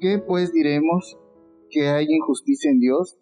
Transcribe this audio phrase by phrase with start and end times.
[0.00, 1.18] ¿Qué pues diremos?
[1.68, 3.18] ¿Que hay injusticia en Dios?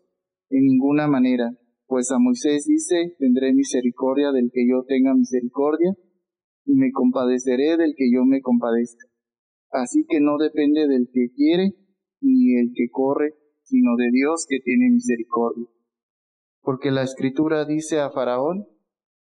[0.48, 1.50] En ninguna manera,
[1.88, 5.96] pues a Moisés dice, tendré misericordia del que yo tenga misericordia,
[6.64, 9.08] y me compadeceré del que yo me compadezca.
[9.72, 11.74] Así que no depende del que quiere,
[12.20, 13.34] ni el que corre,
[13.64, 15.66] sino de Dios que tiene misericordia.
[16.62, 18.68] Porque la escritura dice a Faraón,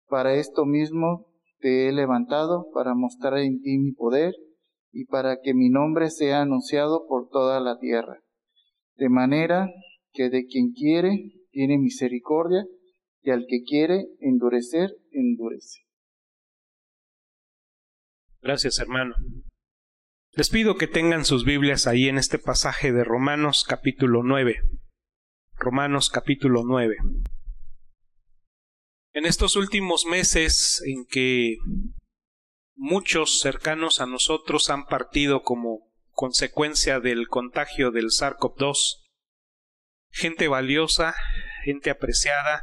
[0.07, 1.25] para esto mismo
[1.59, 4.35] te he levantado, para mostrar en ti mi poder,
[4.97, 8.23] y para que mi nombre sea anunciado por toda la tierra.
[8.95, 9.69] De manera
[10.11, 12.65] que de quien quiere tiene misericordia,
[13.21, 15.81] y al que quiere endurecer, endurece.
[18.41, 19.13] Gracias, hermano.
[20.31, 24.61] Les pido que tengan sus Biblias ahí en este pasaje de Romanos capítulo 9.
[25.57, 26.95] Romanos capítulo 9.
[29.13, 31.57] En estos últimos meses en que
[32.77, 39.03] muchos cercanos a nosotros han partido como consecuencia del contagio del SARS-CoV-2,
[40.11, 41.15] gente valiosa,
[41.65, 42.61] gente apreciada,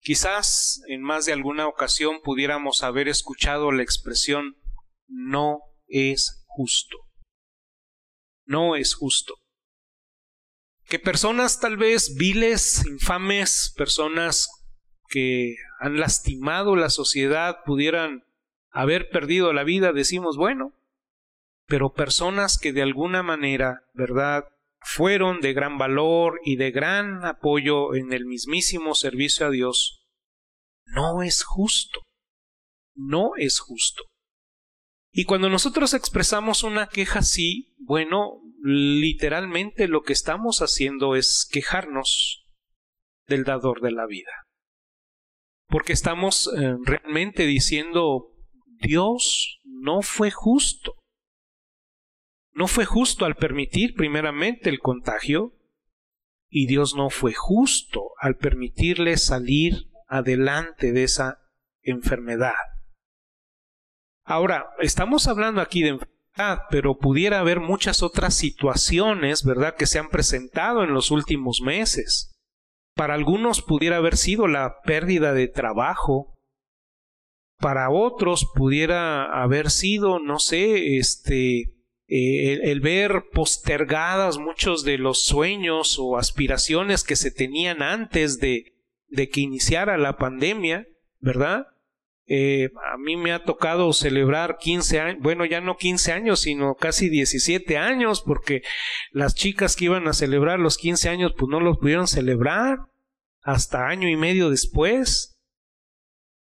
[0.00, 4.56] quizás en más de alguna ocasión pudiéramos haber escuchado la expresión
[5.06, 6.98] no es justo.
[8.44, 9.34] No es justo.
[10.86, 14.48] Que personas tal vez viles, infames, personas
[15.08, 18.24] que han lastimado la sociedad pudieran
[18.74, 20.74] haber perdido la vida, decimos, bueno,
[21.66, 24.44] pero personas que de alguna manera, ¿verdad?,
[24.80, 30.04] fueron de gran valor y de gran apoyo en el mismísimo servicio a Dios,
[30.84, 32.02] no es justo.
[32.94, 34.04] No es justo.
[35.12, 42.44] Y cuando nosotros expresamos una queja así, bueno, literalmente lo que estamos haciendo es quejarnos
[43.26, 44.44] del dador de la vida.
[45.68, 48.33] Porque estamos eh, realmente diciendo,
[48.84, 50.94] Dios no fue justo.
[52.52, 55.54] No fue justo al permitir primeramente el contagio
[56.48, 61.38] y Dios no fue justo al permitirle salir adelante de esa
[61.82, 62.52] enfermedad.
[64.24, 69.98] Ahora, estamos hablando aquí de enfermedad, pero pudiera haber muchas otras situaciones, ¿verdad?, que se
[69.98, 72.34] han presentado en los últimos meses.
[72.94, 76.33] Para algunos pudiera haber sido la pérdida de trabajo.
[77.64, 81.72] Para otros pudiera haber sido, no sé, este,
[82.08, 88.74] eh, el, ver postergadas muchos de los sueños o aspiraciones que se tenían antes de,
[89.08, 90.86] que iniciara la pandemia,
[91.20, 91.68] ¿verdad?
[92.26, 96.74] Eh, a mí me ha tocado celebrar 15 años, bueno, ya no 15 años, sino
[96.74, 98.60] casi 17 años, porque
[99.10, 102.80] las chicas que iban a celebrar los 15 años, pues no los pudieron celebrar
[103.40, 105.33] hasta año y medio después.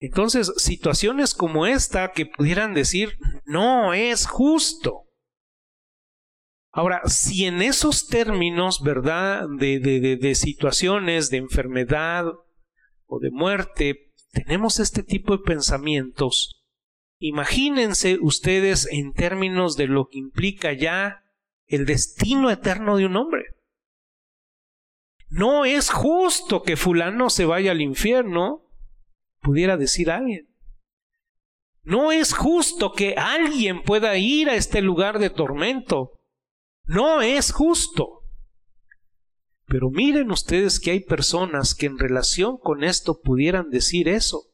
[0.04, 5.06] Entonces, situaciones como esta que pudieran decir, no es justo.
[6.74, 12.26] Ahora, si en esos términos, ¿verdad?, de, de, de, situaciones de enfermedad
[13.06, 16.66] o de muerte, tenemos este tipo de pensamientos,
[17.20, 21.24] imagínense ustedes en términos de lo que implica ya
[21.66, 23.46] el destino eterno de un hombre.
[25.30, 28.64] No es justo que fulano se vaya al infierno,
[29.44, 30.50] pudiera decir alguien.
[31.84, 36.20] No es justo que alguien pueda ir a este lugar de tormento.
[36.86, 38.22] No es justo.
[39.68, 44.46] Pero miren ustedes que hay personas que en relación con esto pudieran decir eso.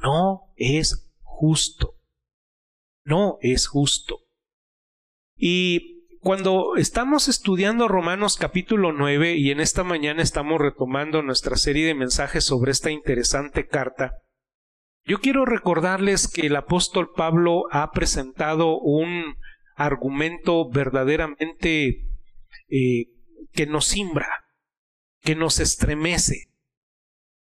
[0.00, 1.96] No es justo.
[3.04, 4.20] No es justo.
[5.36, 5.91] Y
[6.22, 11.96] cuando estamos estudiando Romanos capítulo 9 y en esta mañana estamos retomando nuestra serie de
[11.96, 14.12] mensajes sobre esta interesante carta,
[15.04, 19.34] yo quiero recordarles que el apóstol Pablo ha presentado un
[19.74, 22.06] argumento verdaderamente
[22.68, 23.06] eh,
[23.50, 24.28] que nos simbra,
[25.22, 26.52] que nos estremece.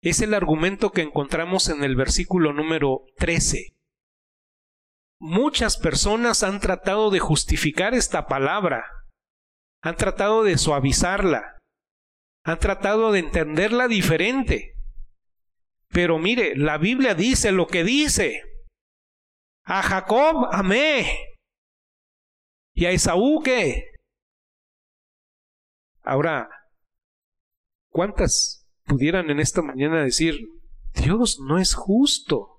[0.02, 3.77] Es el argumento que encontramos en el versículo número 13.
[5.20, 8.86] Muchas personas han tratado de justificar esta palabra,
[9.82, 11.58] han tratado de suavizarla,
[12.44, 14.74] han tratado de entenderla diferente.
[15.90, 18.44] Pero mire, la Biblia dice lo que dice.
[19.64, 21.08] A Jacob amé.
[22.74, 23.44] ¿Y a Esaú?
[26.04, 26.50] Ahora,
[27.90, 30.40] ¿cuántas pudieran en esta mañana decir,
[30.94, 32.57] Dios no es justo?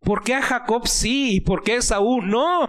[0.00, 2.66] ¿Por qué a Jacob sí y por qué a Saúl no?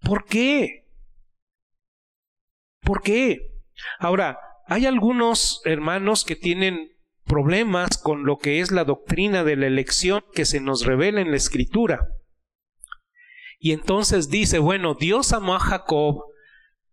[0.00, 0.88] ¿Por qué?
[2.80, 3.52] ¿Por qué?
[3.98, 6.92] Ahora, hay algunos hermanos que tienen
[7.24, 11.30] problemas con lo que es la doctrina de la elección que se nos revela en
[11.30, 12.08] la escritura.
[13.58, 16.24] Y entonces dice, bueno, Dios amó a Jacob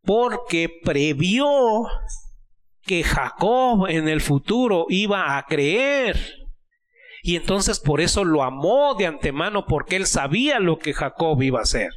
[0.04, 1.88] porque previó
[2.84, 6.39] que Jacob en el futuro iba a creer.
[7.22, 11.60] Y entonces por eso lo amó de antemano porque él sabía lo que Jacob iba
[11.60, 11.90] a hacer.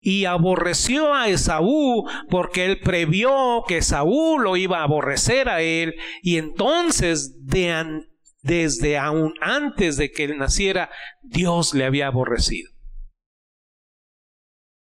[0.00, 5.94] Y aborreció a Esaú porque él previó que Esaú lo iba a aborrecer a él.
[6.22, 8.04] Y entonces de
[8.42, 10.90] desde aún antes de que él naciera,
[11.22, 12.70] Dios le había aborrecido.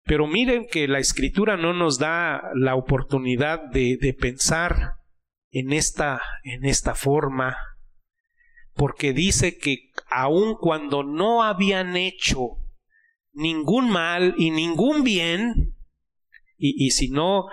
[0.06, 4.96] Pero miren que la escritura no nos da la oportunidad de, de pensar
[5.52, 7.58] en esta, en esta forma,
[8.74, 12.58] porque dice que aun cuando no habían hecho
[13.34, 15.76] ningún mal y ningún bien,
[16.64, 17.48] y, si no,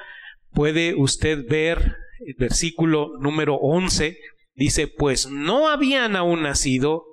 [0.53, 4.19] puede usted ver el versículo número 11,
[4.55, 7.06] dice, pues no habían aún nacido,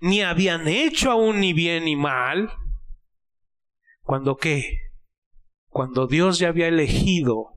[0.00, 2.50] ni habían hecho aún ni bien ni mal,
[4.02, 4.78] cuando qué?
[5.66, 7.52] Cuando Dios ya había elegido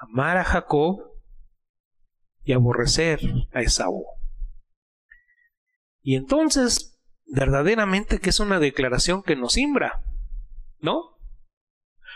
[0.00, 1.12] amar a Jacob
[2.42, 3.20] y aborrecer
[3.52, 4.17] a Esaú.
[6.08, 10.02] Y entonces, verdaderamente que es una declaración que nos simbra,
[10.80, 11.18] ¿no?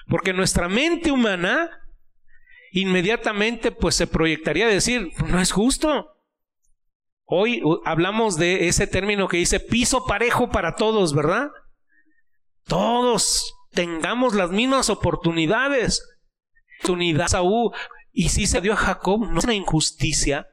[0.09, 1.69] Porque nuestra mente humana
[2.71, 6.07] inmediatamente pues se proyectaría a decir, no es justo.
[7.27, 11.51] Hoy hablamos de ese término que dice piso parejo para todos, ¿verdad?
[12.67, 16.03] todos tengamos las mismas oportunidades.
[16.79, 17.73] Oportunidad Saúl
[18.11, 20.47] y si se dio a Jacob, no es una injusticia.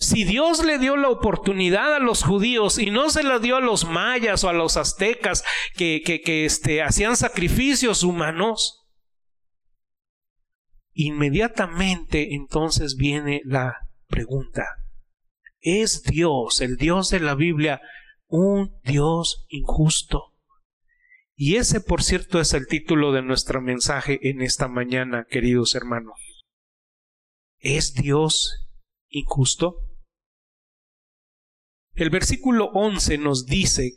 [0.00, 3.60] Si Dios le dio la oportunidad a los judíos y no se la dio a
[3.60, 5.44] los mayas o a los aztecas
[5.74, 8.88] que, que, este, hacían sacrificios humanos,
[10.94, 13.76] inmediatamente entonces viene la
[14.08, 14.64] pregunta.
[15.60, 17.82] ¿Es Dios, el Dios de la Biblia,
[18.26, 20.32] un Dios injusto.
[21.36, 26.18] Y ese, por cierto, es el título de nuestro mensaje en esta mañana, queridos hermanos.
[27.58, 28.66] ¿Es Dios
[29.08, 29.89] injusto?
[31.94, 33.92] El versículo 11 nos dice,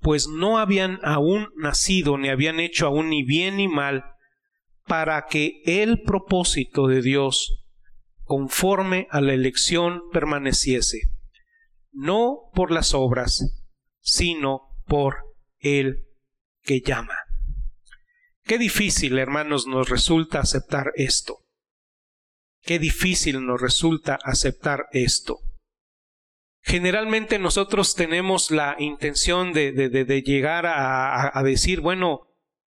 [0.00, 4.04] pues no habían aún nacido, ni habían hecho aún ni bien ni mal,
[4.86, 7.64] para que el propósito de Dios,
[8.22, 11.10] conforme a la elección, permaneciese,
[11.92, 13.66] no por las obras,
[14.00, 15.16] sino por
[15.58, 16.06] el
[16.62, 17.14] que llama.
[18.42, 21.38] Qué difícil, hermanos, nos resulta aceptar esto.
[22.62, 25.38] Qué difícil nos resulta aceptar esto.
[26.62, 32.28] Generalmente nosotros tenemos la intención de, llegar a, a decir, bueno,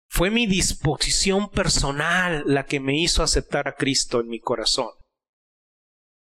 [0.07, 4.89] fue mi disposición personal la que me hizo aceptar a Cristo en mi corazón.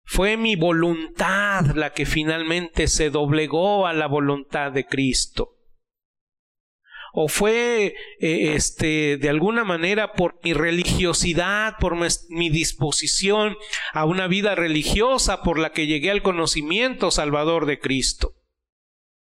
[0.04, 5.57] Fue mi voluntad la que finalmente se doblegó a la voluntad de Cristo.
[7.12, 11.96] O fue eh, este de alguna manera por mi religiosidad, por
[12.28, 13.56] mi disposición
[13.92, 18.34] a una vida religiosa por la que llegué al conocimiento salvador de Cristo.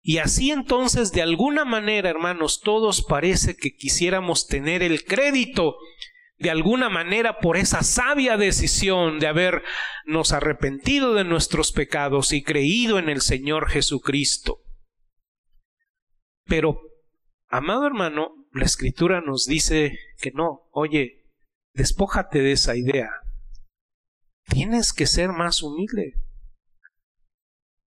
[0.02, 5.76] Y así entonces, de alguna manera, hermanos, todos parece que quisiéramos tener el crédito
[6.40, 12.98] de alguna manera por esa sabia decisión de habernos arrepentido de nuestros pecados y creído
[12.98, 14.62] en el Señor Jesucristo.
[16.46, 16.82] Pero,
[17.50, 21.26] amado hermano, la escritura nos dice que no, oye,
[21.74, 23.10] despójate de esa idea.
[24.46, 26.16] Tienes que ser más humilde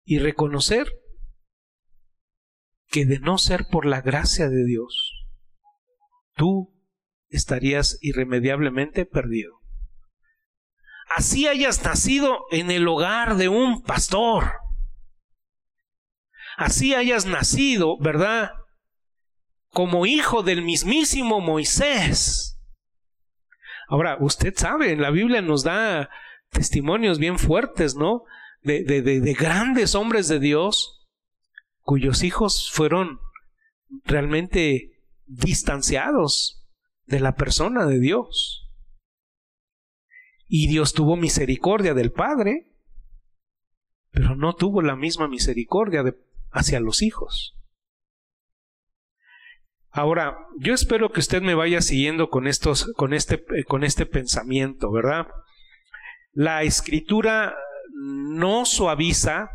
[0.04, 0.88] y reconocer
[2.88, 5.26] que de no ser por la gracia de Dios,
[6.34, 6.72] tú
[7.28, 9.60] estarías irremediablemente perdido.
[11.14, 14.52] Así hayas nacido en el hogar de un pastor.
[16.56, 18.52] Así hayas nacido, ¿verdad?
[19.76, 22.58] Como hijo del mismísimo Moisés.
[23.88, 26.08] Ahora, usted sabe, en la Biblia nos da
[26.48, 28.24] testimonios bien fuertes, ¿no?
[28.62, 31.06] De, de, de, de grandes hombres de Dios
[31.82, 33.20] cuyos hijos fueron
[34.04, 36.66] realmente distanciados
[37.04, 38.72] de la persona de Dios.
[40.48, 42.74] Y Dios tuvo misericordia del Padre,
[44.10, 46.02] pero no tuvo la misma misericordia
[46.50, 47.55] hacia los hijos.
[49.96, 54.92] Ahora, yo espero que usted me vaya siguiendo con, estos, con, este, con este pensamiento,
[54.92, 55.26] ¿verdad?
[56.34, 57.56] La escritura
[57.94, 59.48] no suaviza,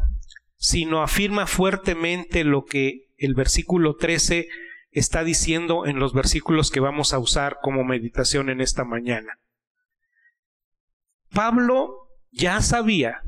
[0.57, 4.47] sino afirma fuertemente lo que el versículo 13
[4.89, 9.37] está diciendo en los versículos que vamos a usar como meditación en esta mañana.
[11.31, 13.21] Pablo ya sabía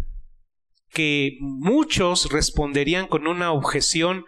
[0.89, 4.25] que muchos responderían con una objeción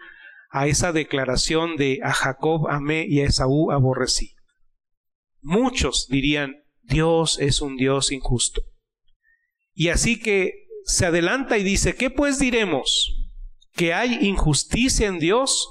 [0.56, 4.36] a esa declaración de a Jacob amé y a Esaú aborrecí.
[5.42, 8.62] Muchos dirían, Dios es un Dios injusto.
[9.74, 13.28] Y así que se adelanta y dice, ¿qué pues diremos?
[13.74, 15.68] ¿Que hay injusticia en Dios?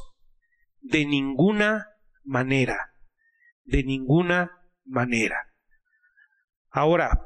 [0.81, 1.87] De ninguna
[2.23, 2.77] manera,
[3.63, 4.51] de ninguna
[4.85, 5.37] manera.
[6.69, 7.21] Ahora,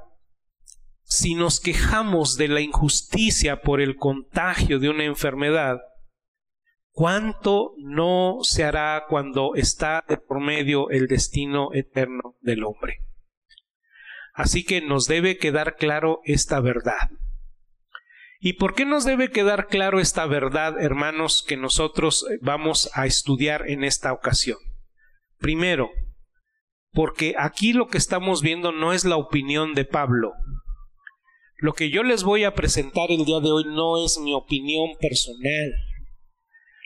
[1.03, 5.81] si nos quejamos de la injusticia por el contagio de una enfermedad,
[6.91, 12.99] ¿cuánto no se hará cuando está de por medio el destino eterno del hombre?
[14.33, 17.09] Así que nos debe quedar claro esta verdad.
[18.39, 23.69] ¿Y por qué nos debe quedar claro esta verdad, hermanos, que nosotros vamos a estudiar
[23.69, 24.57] en esta ocasión?
[25.39, 25.89] Primero,
[26.93, 30.31] porque aquí lo que estamos viendo no es la opinión de Pablo.
[31.57, 34.91] Lo que yo les voy a presentar el día de hoy no es mi opinión
[35.01, 35.73] personal.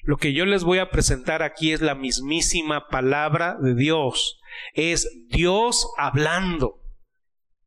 [0.03, 4.39] Lo que yo les voy a presentar aquí es la mismísima palabra de Dios.
[4.74, 6.81] Es Dios hablando.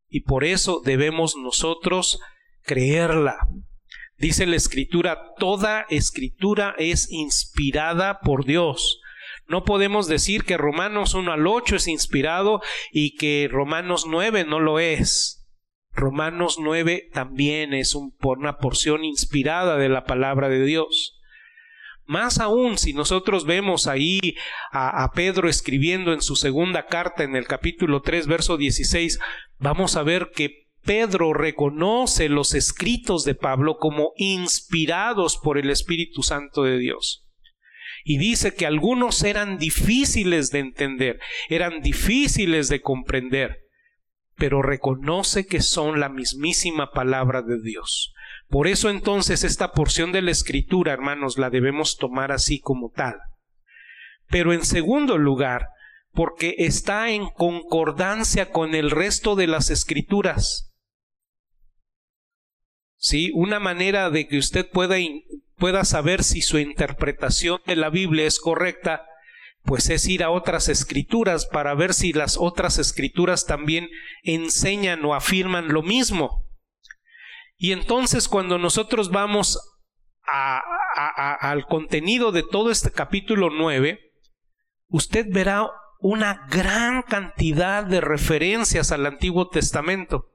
[0.07, 2.19] Y por eso debemos nosotros
[2.61, 3.39] creerla.
[4.17, 9.01] Dice la escritura, toda escritura es inspirada por Dios.
[9.47, 14.59] No podemos decir que Romanos 1 al 8 es inspirado y que Romanos 9 no
[14.59, 15.47] lo es.
[15.91, 21.16] Romanos 9 también es una porción inspirada de la palabra de Dios.
[22.07, 24.35] Más aún, si nosotros vemos ahí
[24.71, 29.19] a, Pedro escribiendo en su segunda carta en el capítulo 3, verso 16,
[29.59, 36.23] vamos a ver que Pedro reconoce los escritos de Pablo como inspirados por el Espíritu
[36.23, 37.27] Santo de Dios.
[38.05, 43.65] Y dice que algunos eran difíciles de entender, eran difíciles de comprender,
[44.37, 48.13] pero reconoce que son la mismísima palabra de Dios.
[48.49, 53.15] Por eso entonces esta porción de la escritura, hermanos, la debemos tomar así como tal.
[54.29, 55.67] Pero en segundo lugar,
[56.13, 60.73] porque está en concordancia con el resto de las escrituras.
[62.95, 63.31] ¿Sí?
[63.35, 64.95] Una manera de que usted pueda,
[65.57, 69.05] pueda saber si su interpretación de la Biblia es correcta,
[69.63, 73.89] pues es ir a otras escrituras para ver si las otras escrituras también
[74.23, 76.46] enseñan o afirman lo mismo.
[77.57, 79.59] Y entonces cuando nosotros vamos
[80.23, 83.99] al contenido de todo este capítulo 9,
[84.89, 85.67] usted verá
[85.99, 90.31] una gran cantidad de referencias al Antiguo Testamento,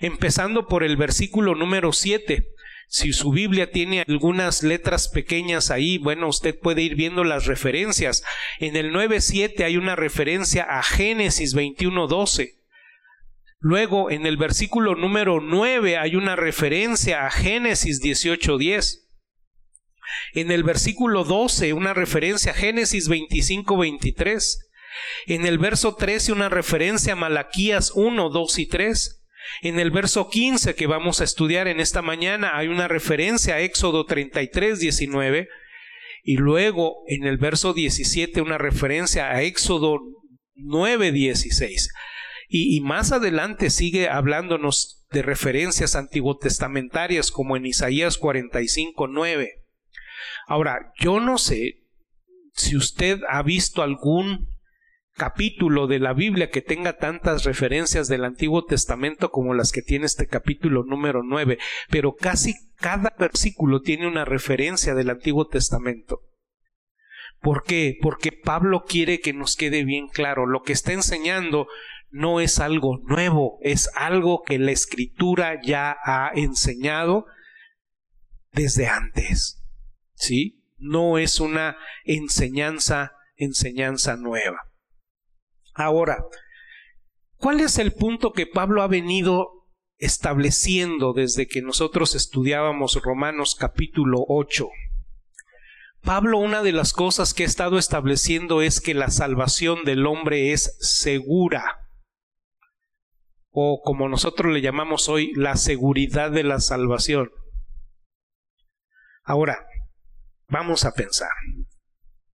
[0.00, 2.48] empezando por el versículo número 7.
[2.88, 8.24] Si su Biblia tiene algunas letras pequeñas ahí, bueno, usted puede ir viendo las referencias.
[8.58, 12.57] En el 9.7 hay una referencia a Génesis 21.12.
[13.60, 19.08] Luego, en el versículo número 9 hay una referencia a Génesis 18:10.
[20.32, 24.58] En el versículo 12 una referencia a Génesis 25:23.
[25.26, 29.24] En el verso 13 una referencia a Malaquías 1, 2 y 3.
[29.62, 33.60] En el verso 15 que vamos a estudiar en esta mañana hay una referencia a
[33.60, 35.48] Éxodo 33, 19.
[36.22, 39.98] Y luego en el verso 17 una referencia a Éxodo
[40.54, 41.90] 9, 16.
[42.50, 49.64] Y, más adelante sigue hablándonos de referencias antiguotestamentarias como en Isaías 45, 9.
[50.46, 51.84] Ahora, yo no sé
[52.54, 54.48] si usted ha visto algún
[55.14, 60.06] capítulo de la Biblia que tenga tantas referencias del Antiguo Testamento como las que tiene
[60.06, 61.58] este capítulo número 9,
[61.90, 66.22] pero casi cada versículo tiene una referencia del Antiguo Testamento.
[67.40, 67.98] ¿Por qué?
[68.00, 71.68] Porque Pablo quiere que nos quede bien claro, lo que está enseñando
[72.10, 77.26] no es algo nuevo, es algo que la escritura ya ha enseñado
[78.52, 79.62] desde antes.
[80.14, 80.64] ¿Sí?
[80.78, 84.58] No es una enseñanza, enseñanza nueva.
[85.74, 86.24] Ahora,
[87.36, 89.66] ¿cuál es el punto que Pablo ha venido
[89.98, 94.68] estableciendo desde que nosotros estudiábamos Romanos capítulo 8?
[96.02, 100.52] Pablo una de las cosas que ha estado estableciendo es que la salvación del hombre
[100.52, 101.87] es segura
[103.50, 107.30] o como nosotros le llamamos hoy, la seguridad de la salvación.
[109.24, 109.66] Ahora,
[110.48, 111.30] vamos a pensar.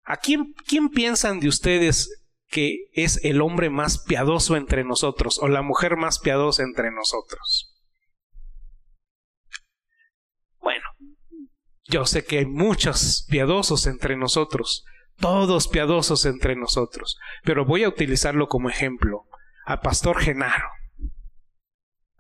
[0.03, 5.48] ¿A quién, quién piensan de ustedes que es el hombre más piadoso entre nosotros o
[5.48, 7.74] la mujer más piadosa entre nosotros?
[10.60, 10.84] Bueno,
[11.86, 14.86] yo sé que hay muchos piadosos entre nosotros,
[15.17, 19.25] todos piadosos entre nosotros, pero voy a utilizarlo como ejemplo,
[19.65, 20.67] a Pastor Genaro.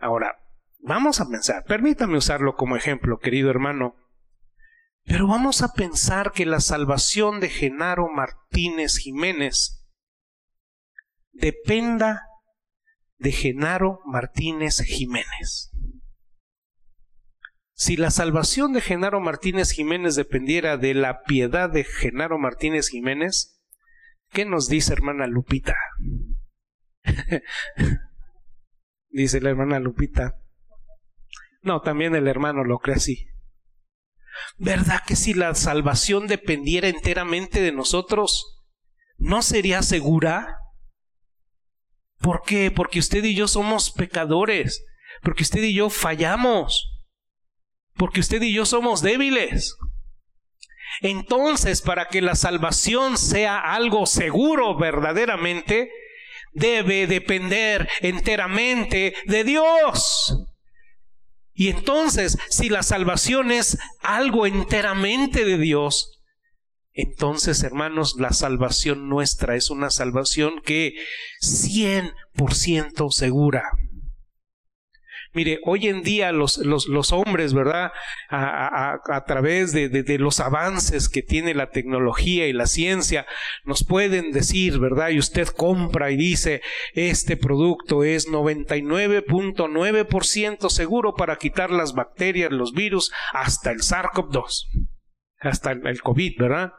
[0.03, 0.37] Ahora,
[0.79, 3.95] vamos a pensar, permítame usarlo como ejemplo, querido hermano.
[5.05, 9.87] Pero vamos a pensar que la salvación de Genaro Martínez Jiménez
[11.31, 12.27] dependa
[13.17, 15.71] de Genaro Martínez Jiménez.
[17.71, 23.57] Si la salvación de Genaro Martínez Jiménez dependiera de la piedad de Genaro Martínez Jiménez,
[24.31, 25.77] ¿qué nos dice hermana Lupita?
[29.13, 30.39] dice la hermana Lupita.
[31.61, 33.27] No, también el hermano lo cree así.
[34.57, 38.65] ¿Verdad que si la salvación dependiera enteramente de nosotros,
[39.17, 40.57] no sería segura?
[42.19, 42.71] ¿Por qué?
[42.71, 44.83] Porque usted y yo somos pecadores,
[45.21, 47.05] porque usted y yo fallamos,
[47.95, 49.77] porque usted y yo somos débiles.
[51.01, 55.91] Entonces, para que la salvación sea algo seguro verdaderamente,
[56.53, 60.45] debe depender enteramente de Dios.
[61.53, 66.13] Y entonces, si la salvación es algo enteramente de Dios,
[66.93, 70.93] entonces, hermanos, la salvación nuestra es una salvación que
[71.41, 73.63] 100% segura.
[75.33, 77.91] Mire, hoy en día los, los, hombres, ¿verdad?
[78.29, 83.25] A, través de, de, los avances que tiene la tecnología y la ciencia,
[83.65, 85.09] nos pueden decir, ¿verdad?
[85.09, 86.61] Y usted compra y dice,
[86.93, 94.67] este producto es 99.9% seguro para quitar las bacterias, los virus, hasta el SARS-CoV-2,
[95.39, 96.73] hasta el COVID, ¿verdad?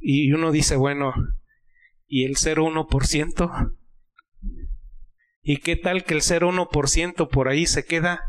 [0.00, 1.14] Y uno dice, bueno,
[2.08, 3.76] ¿y el 0,1%?
[5.42, 8.20] ¿Y qué tal que el 0,1% por ahí se queda?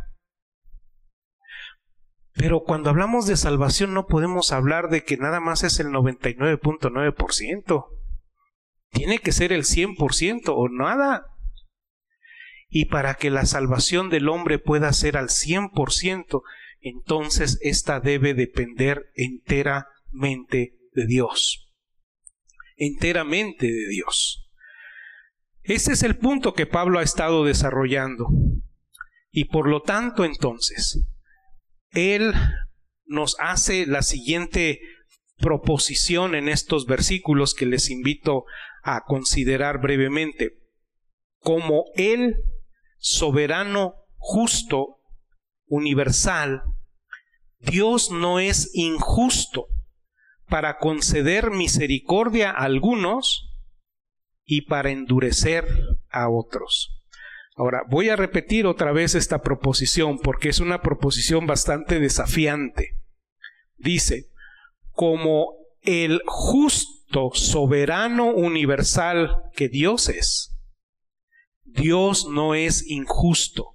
[2.33, 7.85] Pero cuando hablamos de salvación no podemos hablar de que nada más es el 99.9%.
[8.89, 11.27] Tiene que ser el 100% o nada.
[12.67, 16.41] Y para que la salvación del hombre pueda ser al 100%,
[16.79, 21.71] entonces esta debe depender enteramente de Dios.
[22.75, 24.42] Enteramente de Dios.
[25.63, 28.27] Ese es el punto que Pablo ha estado desarrollando.
[29.31, 31.05] Y por lo tanto, entonces,
[31.91, 32.33] él
[33.05, 34.81] nos hace la siguiente
[35.37, 38.45] proposición en estos versículos que les invito
[38.83, 40.51] a considerar brevemente.
[41.39, 42.37] Como el
[42.97, 44.97] soberano, justo,
[45.67, 46.61] universal,
[47.59, 49.67] Dios no es injusto
[50.47, 53.42] para conceder misericordia a algunos
[54.45, 55.65] y para endurecer
[56.09, 56.93] a otros.
[57.55, 62.97] Ahora, voy a repetir otra vez esta proposición porque es una proposición bastante desafiante.
[63.77, 64.29] Dice,
[64.91, 70.55] como el justo, soberano, universal que Dios es,
[71.63, 73.73] Dios no es injusto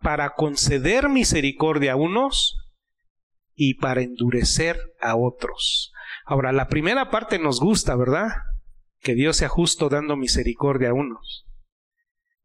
[0.00, 2.56] para conceder misericordia a unos
[3.54, 5.92] y para endurecer a otros.
[6.24, 8.28] Ahora, la primera parte nos gusta, ¿verdad?
[9.02, 11.46] Que Dios sea justo dando misericordia a unos.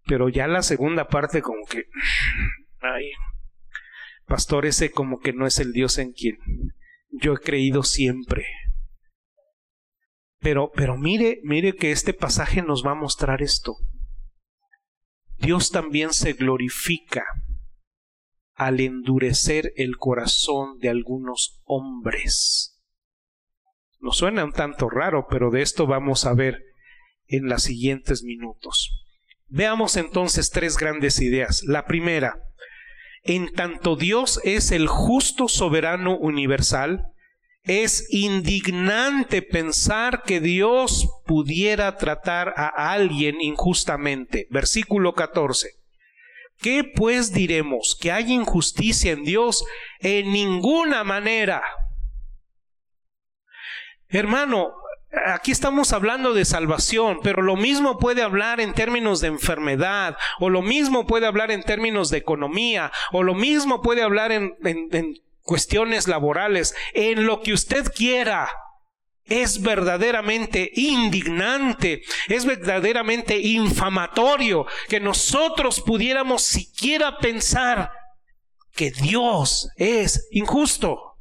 [0.06, 1.86] Pero ya la segunda parte como que,
[2.82, 3.12] ay,
[4.26, 6.38] pastor, ese como que no es el Dios en quien
[7.10, 8.46] yo he creído siempre.
[10.40, 13.76] Pero, pero mire, mire que este pasaje nos va a mostrar esto.
[15.38, 17.26] Dios también se glorifica
[18.54, 22.77] al endurecer el corazón de algunos hombres.
[24.00, 26.64] Nos suena un tanto raro, pero de esto vamos a ver
[27.28, 29.06] en los siguientes minutos.
[29.48, 31.64] Veamos entonces tres grandes ideas.
[31.64, 32.38] La primera,
[33.24, 37.06] en tanto Dios es el justo soberano universal,
[37.64, 44.48] es indignante pensar que Dios pudiera tratar a alguien injustamente.
[44.50, 45.72] Versículo 14.
[46.60, 47.98] ¿Qué pues diremos?
[48.00, 49.66] ¿Que hay injusticia en Dios?
[50.00, 51.62] En ninguna manera.
[54.10, 54.74] Hermano,
[55.26, 60.50] aquí estamos hablando de salvación, pero lo mismo puede hablar en términos de enfermedad, o
[60.50, 64.56] lo mismo puede hablar en términos de economía, o lo mismo puede hablar en,
[65.42, 68.50] cuestiones laborales, en lo que usted quiera.
[69.26, 77.92] Es verdaderamente indignante, es verdaderamente infamatorio que nosotros pudiéramos siquiera pensar
[78.74, 81.17] que Dios es injusto.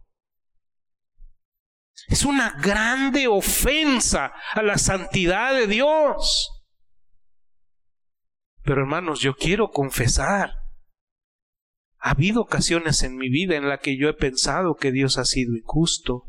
[2.09, 6.65] Es una grande ofensa a la santidad de Dios.
[8.63, 10.63] Pero hermanos, yo quiero confesar.
[11.99, 15.25] Ha habido ocasiones en mi vida en las que yo he pensado que Dios ha
[15.25, 16.25] sido injusto.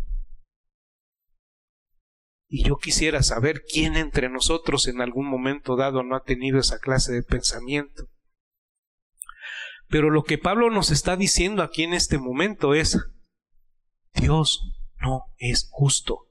[2.50, 6.80] Y yo quisiera saber quién entre nosotros en algún momento dado no ha tenido esa
[6.80, 8.08] clase de pensamiento.
[9.90, 12.98] Pero lo que Pablo nos está diciendo aquí en este momento es,
[14.14, 16.28] Dios no es justo.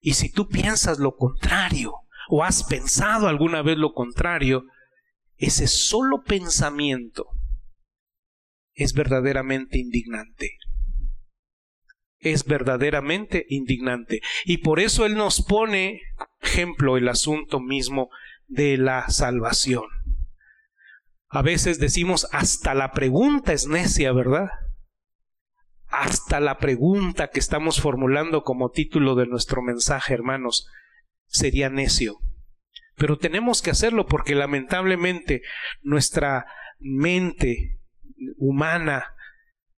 [0.00, 1.94] Y si tú piensas lo contrario,
[2.28, 4.64] o has pensado alguna vez lo contrario,
[5.36, 7.26] ese solo pensamiento
[8.74, 10.58] es verdaderamente indignante.
[12.18, 14.20] Es verdaderamente indignante.
[14.44, 16.00] Y por eso Él nos pone
[16.40, 18.10] ejemplo el asunto mismo
[18.46, 19.84] de la salvación.
[21.28, 24.50] A veces decimos hasta la pregunta es necia, ¿verdad?
[25.92, 30.66] Hasta la pregunta que estamos formulando como título de nuestro mensaje, hermanos,
[31.26, 32.16] sería necio.
[32.96, 35.42] Pero tenemos que hacerlo porque lamentablemente
[35.82, 36.46] nuestra
[36.78, 37.78] mente
[38.38, 39.14] humana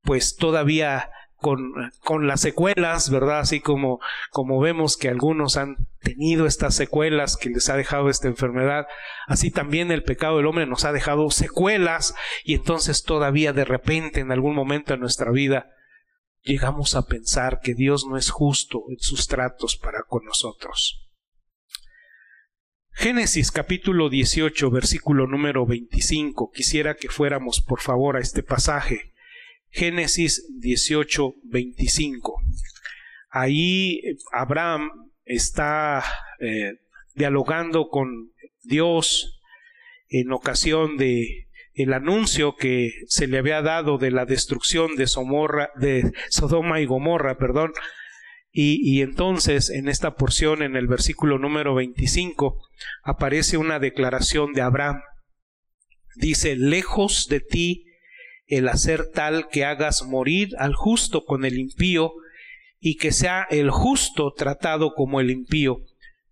[0.03, 1.72] pues todavía con,
[2.05, 3.40] con, las secuelas, ¿verdad?
[3.40, 3.98] Así como,
[4.31, 8.87] como vemos que algunos han tenido estas secuelas que les ha dejado esta enfermedad,
[9.27, 14.20] así también el pecado del hombre nos ha dejado secuelas y entonces todavía de repente
[14.20, 15.70] en algún momento de nuestra vida
[16.42, 20.98] llegamos a pensar que Dios no es justo en sus tratos para con nosotros.
[22.94, 26.50] Génesis capítulo 18, versículo número 25.
[26.52, 29.12] Quisiera que fuéramos por favor a este pasaje.
[29.70, 32.42] Génesis 18, 25.
[33.31, 34.02] Ahí
[34.33, 34.90] Abraham
[35.24, 36.05] está
[36.38, 36.81] eh,
[37.14, 39.40] dialogando con Dios
[40.09, 45.70] en ocasión de el anuncio que se le había dado de la destrucción de, Somorra,
[45.76, 47.72] de Sodoma y Gomorra, perdón,
[48.54, 52.61] y, entonces en esta porción, en el versículo número 25,
[53.02, 55.00] aparece una declaración de Abraham.
[56.16, 57.87] Dice, lejos de ti
[58.46, 62.12] el hacer tal que hagas morir al justo con el impío
[62.78, 65.78] y que sea el justo tratado como el impío.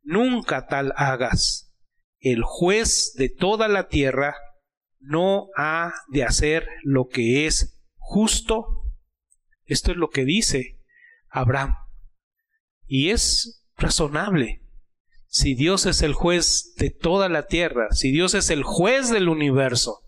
[0.03, 1.73] Nunca tal hagas.
[2.19, 4.35] El juez de toda la tierra
[5.01, 8.85] no ha de hacer lo que es justo.
[9.65, 10.79] Esto es lo que dice
[11.29, 11.75] Abraham.
[12.87, 14.63] Y es razonable.
[15.27, 19.29] Si Dios es el juez de toda la tierra, si Dios es el juez del
[19.29, 20.01] universo,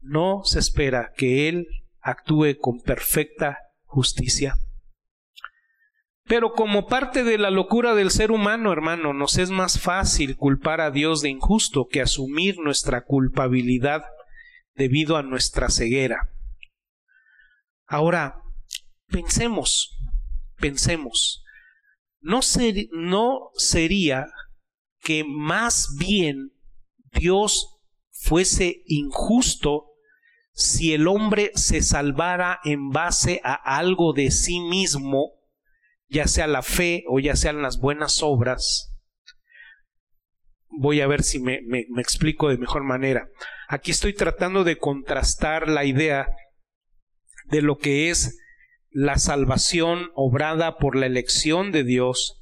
[0.00, 1.68] no se espera que Él
[2.00, 4.56] actúe con perfecta justicia.
[6.26, 10.80] Pero como parte de la locura del ser humano, hermano, nos es más fácil culpar
[10.80, 14.04] a Dios de injusto que asumir nuestra culpabilidad
[14.74, 16.30] debido a nuestra ceguera.
[17.86, 18.42] Ahora,
[19.08, 19.98] pensemos,
[20.56, 21.44] pensemos,
[22.20, 22.40] ¿no,
[22.92, 24.26] no sería
[25.00, 26.52] que más bien
[27.12, 27.78] Dios
[28.10, 29.90] fuese injusto
[30.52, 35.32] si el hombre se salvara en base a algo de sí mismo,
[36.08, 38.92] ya sea la fe o ya sean las buenas obras?
[40.68, 41.60] Voy a ver si me,
[41.98, 43.28] explico de mejor manera.
[43.68, 46.28] Aquí estoy tratando de contrastar la idea
[47.46, 48.38] de lo que es
[48.90, 52.40] la salvación obrada por la elección de Dios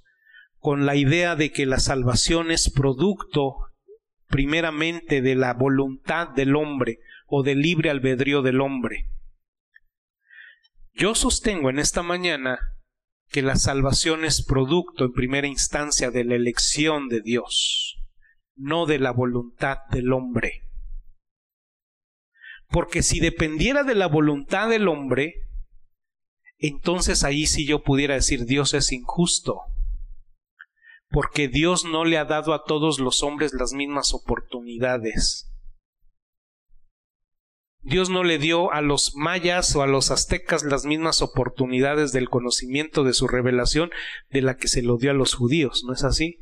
[0.59, 3.57] con la idea de que la salvación es producto
[4.29, 9.09] primeramente de la voluntad del hombre o del libre albedrío del hombre.
[10.95, 12.59] Yo sostengo en esta mañana
[13.33, 17.97] que la salvación es producto en primera instancia de la elección de Dios,
[18.55, 20.69] no de la voluntad del hombre.
[22.69, 25.35] Porque si dependiera de la voluntad del hombre,
[26.59, 29.63] entonces ahí sí yo pudiera decir Dios es injusto,
[31.09, 35.52] porque Dios no le ha dado a todos los hombres las mismas oportunidades.
[37.85, 42.29] Dios no le dio a los mayas o a los aztecas las mismas oportunidades del
[42.29, 43.91] conocimiento de su revelación
[44.31, 46.39] de la que se lo dio a los judíos, ¿no es así?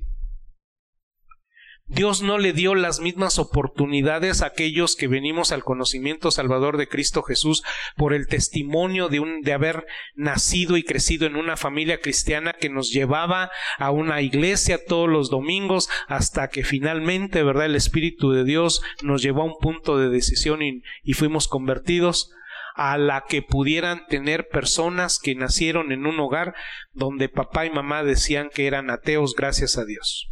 [1.90, 6.87] Dios no le dio las mismas oportunidades a aquellos que venimos al conocimiento salvador de
[6.87, 7.64] Cristo Jesús
[7.96, 12.68] por el testimonio de, un, de haber nacido y crecido en una familia cristiana que
[12.68, 17.66] nos llevaba a una iglesia todos los domingos hasta que finalmente, ¿verdad?
[17.66, 22.31] El Espíritu de Dios nos llevó a un punto de decisión y, y fuimos convertidos
[22.76, 26.55] a la que pudieran tener personas que nacieron en un hogar
[26.92, 30.31] donde papá y mamá decían que eran ateos gracias a Dios.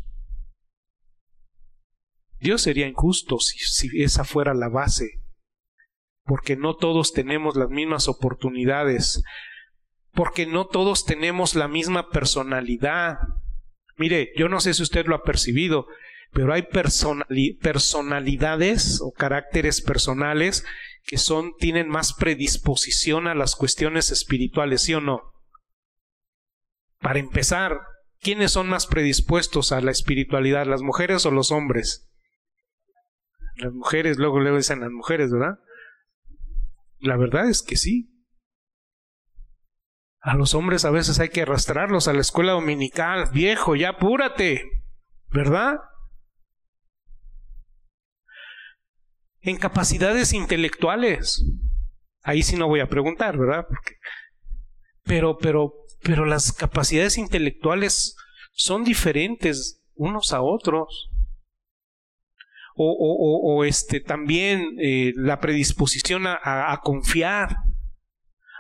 [2.40, 5.20] Dios sería injusto si, esa fuera la base,
[6.24, 9.22] porque no todos tenemos las mismas oportunidades,
[10.12, 13.18] porque no todos tenemos la misma personalidad.
[13.96, 15.86] Mire, yo no sé si usted lo ha percibido,
[16.32, 16.68] pero hay
[17.60, 20.64] personalidades o caracteres personales
[21.04, 25.32] que son tienen más predisposición a las cuestiones espirituales, ¿sí o no?
[27.00, 27.80] Para empezar,
[28.20, 32.07] ¿quiénes son más predispuestos a la espiritualidad, las mujeres o los hombres?
[33.58, 35.58] Las mujeres, luego le dicen las mujeres, ¿verdad?
[37.00, 38.10] La verdad es que sí.
[40.20, 43.30] A los hombres a veces hay que arrastrarlos a la escuela dominical.
[43.32, 44.64] Viejo, ya apúrate.
[45.30, 45.76] ¿Verdad?
[49.40, 51.44] En capacidades intelectuales.
[52.22, 53.66] Ahí sí no voy a preguntar, ¿verdad?
[55.08, 58.14] pero, pero, pero las capacidades intelectuales
[58.52, 61.07] son diferentes unos a otros.
[62.80, 67.56] O, o, o, este, también eh, la predisposición a, confiar.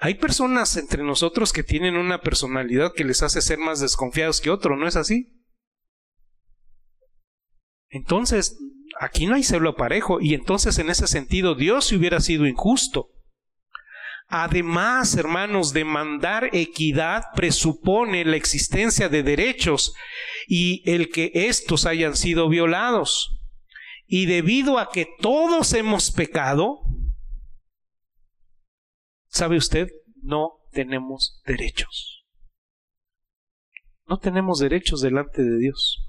[0.00, 4.50] Hay personas entre nosotros que tienen una personalidad que les hace ser más desconfiados que
[4.50, 5.28] otros, ¿no es así?
[7.90, 8.58] Entonces,
[9.00, 13.10] aquí no hay celo parejo y entonces en ese sentido Dios si hubiera sido injusto.
[14.26, 19.94] Además, hermanos, demandar equidad presupone la existencia de derechos
[20.48, 23.37] y el que estos hayan sido violados.
[24.10, 26.80] Y debido a que todos hemos pecado,
[29.28, 29.88] ¿sabe usted?
[30.22, 32.24] No tenemos derechos.
[34.06, 36.06] No tenemos derechos delante de Dios.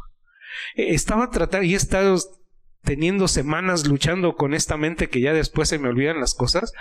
[0.76, 2.18] Eh, estaba tratando y he estado
[2.84, 6.72] teniendo semanas luchando con esta mente que ya después se me olvidan las cosas,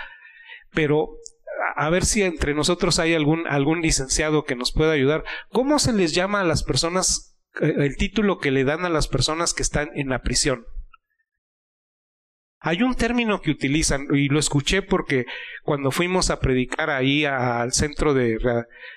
[0.71, 1.17] pero
[1.75, 5.25] a ver si entre nosotros hay algún, algún licenciado que nos pueda ayudar.
[5.49, 9.09] ¿Cómo se les llama a las personas, eh, el título que le dan a las
[9.09, 10.65] personas que están en la prisión?
[12.59, 15.25] Hay un término que utilizan, y lo escuché porque
[15.63, 18.37] cuando fuimos a predicar ahí al centro de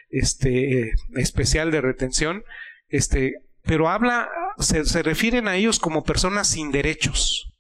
[0.09, 2.44] este especial de retención,
[2.88, 7.53] este, pero habla, se, se refieren a ellos como personas sin derechos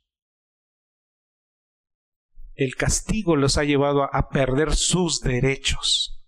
[2.54, 6.20] el castigo los ha llevado a, perder sus derechos.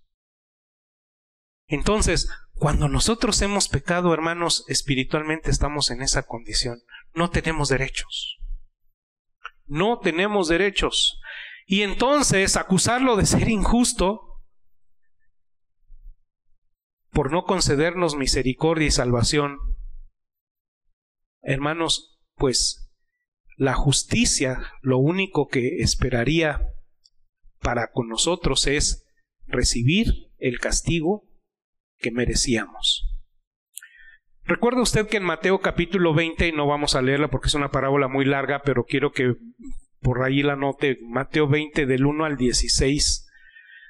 [1.67, 6.83] Entonces, cuando nosotros hemos pecado, hermanos, espiritualmente estamos en esa condición.
[7.15, 8.39] No tenemos derechos.
[9.67, 11.21] No tenemos derechos.
[11.67, 14.43] Y entonces acusarlo de ser injusto
[17.11, 19.59] por no concedernos misericordia y salvación,
[21.43, 22.91] hermanos, pues
[23.57, 26.75] la justicia lo único que esperaría
[27.61, 29.07] para con nosotros es
[29.47, 31.31] recibir el castigo
[31.99, 33.14] que merecíamos.
[34.47, 37.71] Recuerda usted que en Mateo capítulo 20, y no vamos a leerla porque es una
[37.71, 39.37] parábola muy larga, pero quiero que
[40.03, 43.27] por ahí la note, Mateo 20 del 1 al 16,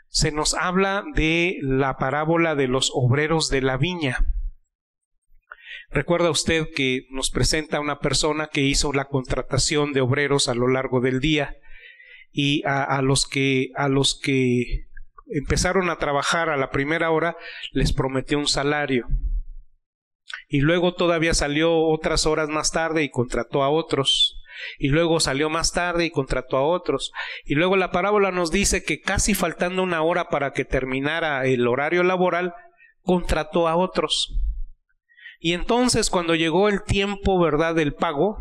[0.08, 4.26] se nos habla de la parábola de los obreros de la viña.
[5.90, 10.68] Recuerda usted que nos presenta una persona que hizo la contratación de obreros a lo
[10.68, 11.56] largo del día
[12.30, 14.86] y a, los que a los que
[15.26, 17.36] empezaron a trabajar a la primera hora
[17.72, 19.08] les prometió un salario
[20.54, 24.40] y luego todavía salió otras horas más tarde y contrató a otros
[24.78, 27.10] y luego salió más tarde y contrató a otros
[27.44, 31.66] y luego la parábola nos dice que casi faltando una hora para que terminara el
[31.66, 32.54] horario laboral
[33.02, 34.38] contrató a otros
[35.40, 38.38] y entonces cuando llegó el tiempo, ¿verdad?, del pago,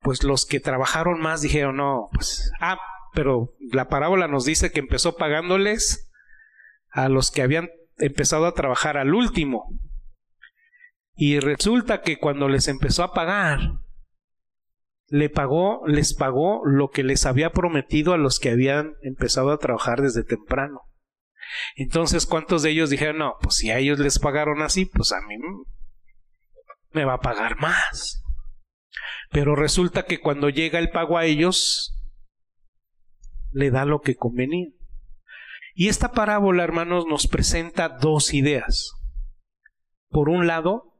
[0.00, 2.80] pues los que trabajaron más dijeron, no, pues, ah,
[3.14, 6.10] pero la parábola nos dice que empezó pagándoles
[6.90, 9.68] a los que habían empezado a trabajar al último.
[11.16, 13.58] Y resulta que cuando les empezó a pagar,
[15.08, 19.58] le pagó, les pagó lo que les había prometido a los que habían empezado a
[19.58, 20.82] trabajar desde temprano.
[21.74, 25.20] Entonces, ¿cuántos de ellos dijeron, no, pues si a ellos les pagaron así, pues a
[25.22, 25.36] mí
[26.90, 28.22] me va a pagar más?
[29.30, 31.96] Pero resulta que cuando llega el pago a ellos,
[33.52, 34.68] le da lo que convenía.
[35.74, 38.92] Y esta parábola, hermanos, nos presenta dos ideas.
[40.08, 40.95] Por un lado,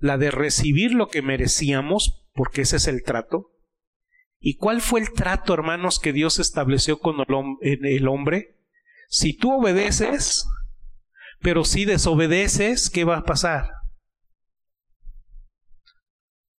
[0.00, 3.52] la de recibir lo que merecíamos, porque ese es el trato.
[4.40, 7.16] ¿Y cuál fue el trato, hermanos, que Dios estableció con
[7.60, 8.56] el hombre?
[9.08, 10.46] Si tú obedeces,
[11.40, 13.70] pero si desobedeces, ¿qué va a pasar?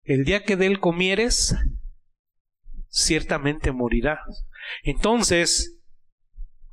[0.03, 1.55] El día que de él comieres,
[2.89, 4.45] ciertamente morirás.
[4.83, 5.79] Entonces,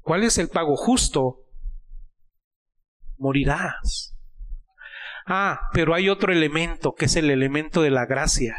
[0.01, 1.47] ¿cuál es el pago justo?
[3.17, 4.18] Morirás.
[5.31, 8.57] Ah, pero hay otro elemento, que es el elemento de la gracia.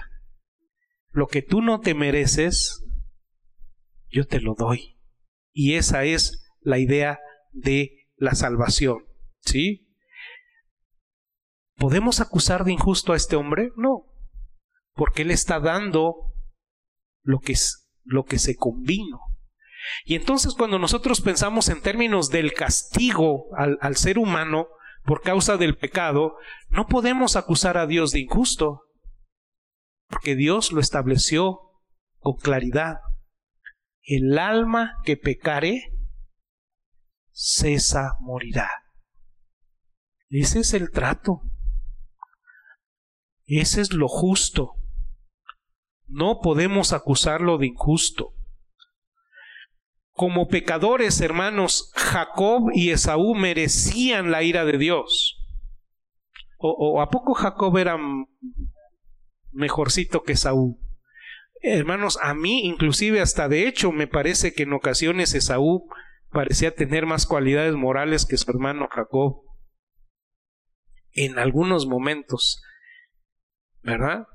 [1.09, 2.85] Lo que tú no te mereces,
[4.09, 4.99] yo te lo doy.
[5.51, 7.19] Y esa es la idea
[7.51, 8.99] de la salvación.
[9.41, 9.87] ¿Sí?
[11.75, 13.71] ¿Podemos acusar de injusto a este hombre?
[13.75, 14.05] No,
[14.93, 16.35] porque él está dando
[17.23, 19.21] lo que, es, lo que se convino.
[20.05, 24.67] Y entonces cuando nosotros pensamos en términos del castigo al, al ser humano
[25.03, 26.35] por causa del pecado,
[26.69, 28.83] no podemos acusar a Dios de injusto,
[30.07, 31.59] porque Dios lo estableció
[32.19, 32.97] con claridad.
[34.01, 35.93] El alma que pecare
[37.31, 38.69] César morirá.
[40.29, 41.41] Ese es el trato.
[43.45, 44.73] Ese es lo justo.
[46.05, 48.33] No podemos acusarlo de injusto.
[50.19, 55.41] Como pecadores, hermanos, Jacob y Esaú merecían la ira de Dios.
[56.57, 57.97] ¿O, a poco Jacob era
[59.53, 60.77] mejorcito que Esaú?
[61.61, 65.87] Hermanos, a mí inclusive hasta de hecho me parece que en ocasiones Esaú
[66.31, 69.45] parecía tener más cualidades morales que su hermano Jacob.
[71.13, 72.61] En algunos momentos,
[73.83, 74.27] ¿verdad?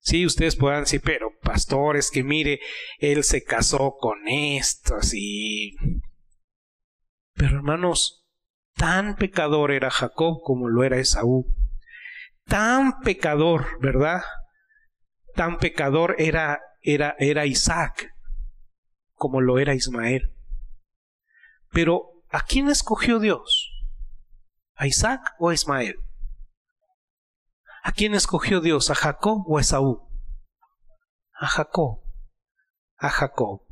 [0.00, 2.60] Sí, ustedes puedan decir, pero pastores, que mire,
[2.98, 5.76] él se casó con esto, así.
[7.34, 8.26] Pero hermanos,
[8.74, 11.46] tan pecador era Jacob como lo era Esaú.
[12.44, 14.22] Tan pecador, ¿verdad?
[15.34, 18.10] Tan pecador era, era, era Isaac
[19.14, 20.34] como lo era Ismael.
[21.72, 23.70] Pero, ¿a quién escogió Dios?
[24.74, 25.96] ¿A Isaac o a Ismael?
[27.82, 28.90] ¿A quién escogió Dios?
[28.90, 30.08] ¿A Jacob o a Esaú?
[31.34, 32.00] A Jacob.
[32.96, 33.62] A Jacob.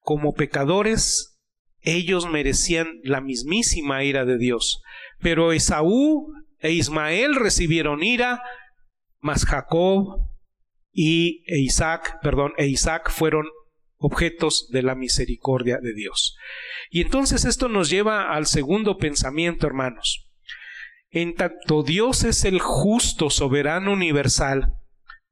[0.00, 1.38] Como pecadores,
[1.80, 4.82] ellos merecían la mismísima ira de Dios.
[5.20, 8.42] Pero Esaú e Ismael recibieron ira,
[9.20, 10.20] mas Jacob
[10.92, 13.46] y e Isaac, perdón, e Isaac fueron
[13.98, 16.36] objetos de la misericordia de Dios.
[16.90, 20.25] Y entonces esto nos lleva al segundo pensamiento, hermanos.
[21.16, 24.74] En tanto Dios es el justo, soberano, universal,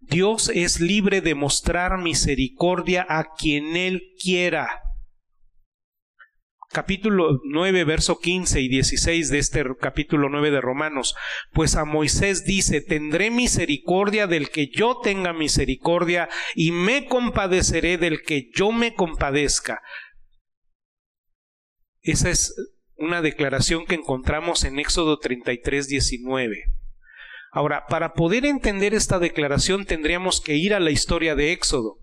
[0.00, 4.80] Dios es libre de mostrar misericordia a quien Él quiera.
[6.70, 11.16] Capítulo 9, verso 15 y 16 de este capítulo 9 de Romanos.
[11.52, 18.22] Pues a Moisés dice, tendré misericordia del que yo tenga misericordia y me compadeceré del
[18.22, 19.82] que yo me compadezca.
[22.00, 22.54] Esa es
[22.96, 26.64] una declaración que encontramos en Éxodo 33, 19.
[27.50, 31.98] Ahora, para poder entender esta declaración tendríamos que ir a la historia de Éxodo.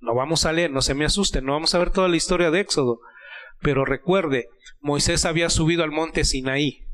[0.00, 2.50] No vamos a leer, no se me asusten, no vamos a ver toda la historia
[2.50, 3.00] de Éxodo.
[3.60, 4.48] Pero recuerde,
[4.80, 6.86] Moisés había subido al monte Sinaí.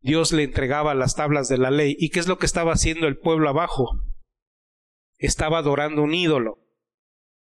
[0.00, 1.96] Dios le entregaba las tablas de la ley.
[1.98, 4.00] ¿Y qué es lo que estaba haciendo el pueblo abajo?
[5.16, 6.58] Estaba adorando un ídolo.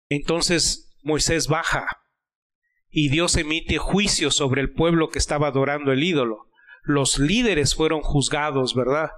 [0.09, 2.02] Entonces Moisés baja
[2.93, 6.47] y Dios emite juicio sobre el pueblo que estaba adorando el ídolo.
[6.83, 9.11] Los líderes fueron juzgados, ¿verdad?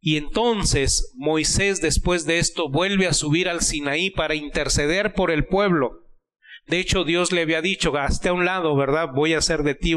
[0.00, 5.46] Y entonces Moisés después de esto vuelve a subir al Sinaí para interceder por el
[5.46, 6.04] pueblo.
[6.66, 9.08] De hecho, Dios le había dicho, hazte a un lado, ¿verdad?
[9.12, 9.96] Voy a hacer de ti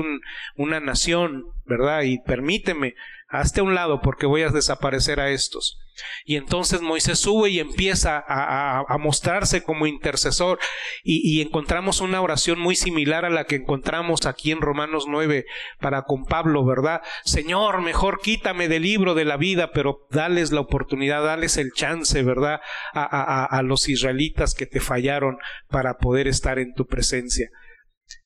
[0.55, 2.01] una nación, ¿verdad?
[2.01, 2.95] Y permíteme,
[3.27, 5.77] hazte a un lado porque voy a desaparecer a estos.
[6.25, 10.59] Y entonces Moisés sube y empieza a, mostrarse como intercesor
[11.03, 15.45] y, encontramos una oración muy similar a la que encontramos aquí en Romanos 9
[15.79, 17.01] para con Pablo, ¿verdad?
[17.23, 22.21] Señor, mejor quítame del libro de la vida, pero dales la oportunidad, dales el chance,
[22.23, 22.59] ¿verdad?
[22.93, 25.37] A, los israelitas que te fallaron
[25.67, 27.49] para poder estar en tu presencia.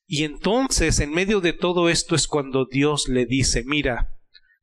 [0.05, 4.09] Y entonces, en medio de todo esto es cuando Dios le dice, mira,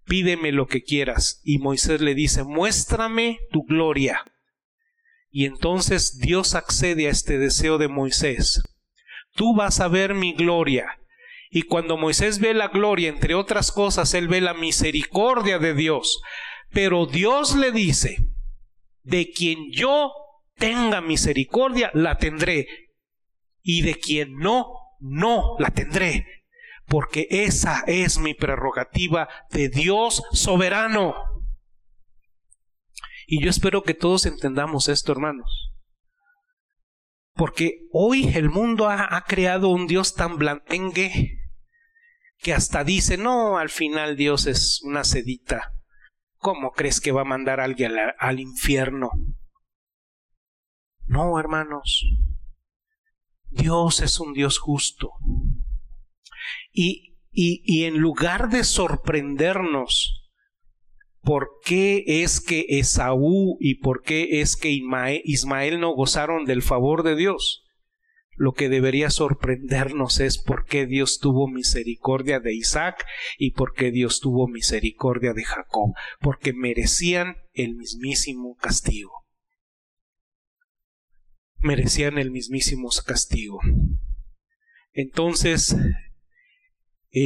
[0.09, 1.41] pídeme lo que quieras.
[1.45, 4.25] Y Moisés le dice, muéstrame tu gloria.
[5.31, 8.63] Y entonces Dios accede a este deseo de Moisés.
[9.35, 10.99] Tú vas a ver mi gloria.
[11.51, 16.21] Y cuando Moisés ve la gloria, entre otras cosas, él ve la misericordia de Dios.
[16.71, 18.19] Pero Dios le dice,
[19.03, 20.13] de quien yo
[20.57, 22.67] tenga misericordia, la tendré.
[23.63, 26.38] Y de quien no, no la tendré
[26.89, 31.15] porque esa es mi prerrogativa de Dios soberano.
[33.27, 35.71] Y yo espero que todos entendamos esto, hermanos.
[37.35, 41.39] Porque hoy el mundo ha, creado un Dios tan blandengue
[42.39, 45.75] que hasta dice, no, al final Dios es una sedita.
[46.39, 49.11] ¿Cómo crees que va a mandar a alguien al infierno?
[51.05, 52.07] No, hermanos.
[53.51, 55.13] Dios es un Dios justo.
[56.73, 60.31] Y, y, en lugar de sorprendernos
[61.21, 67.03] por qué es que Esaú y por qué es que Ismael no gozaron del favor
[67.03, 67.65] de Dios,
[68.39, 73.05] lo que debería sorprendernos es por qué Dios tuvo misericordia de Isaac
[73.37, 79.27] y por qué Dios tuvo misericordia de Jacob, porque merecían el mismísimo castigo.
[81.57, 83.59] Merecían el mismísimo castigo.
[84.93, 85.77] Entonces,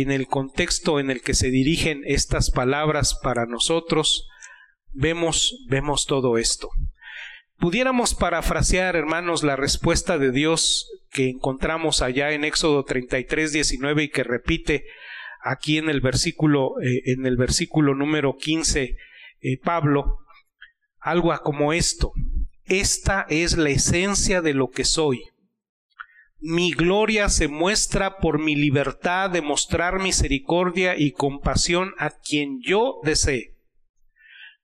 [0.00, 4.28] en el contexto en el que se dirigen estas palabras para nosotros,
[4.92, 6.70] vemos, vemos todo esto.
[7.58, 14.08] Pudiéramos parafrasear, hermanos, la respuesta de Dios que encontramos allá en Éxodo 33, 19 y
[14.08, 14.84] que repite
[15.42, 18.96] aquí en el versículo, eh, en el versículo número 15,
[19.40, 20.18] eh, Pablo,
[20.98, 22.12] algo como esto.
[22.64, 25.22] Esta es la esencia de lo que soy.
[26.44, 32.98] Mi gloria se muestra por mi libertad de mostrar misericordia y compasión a quien yo
[33.04, 33.54] desee.